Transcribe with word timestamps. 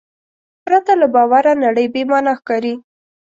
پرته 0.65 0.93
له 1.01 1.07
باور 1.15 1.45
نړۍ 1.65 1.85
بېمانا 1.93 2.33
ښکاري. 2.39 2.73